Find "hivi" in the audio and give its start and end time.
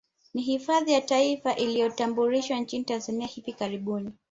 3.27-3.53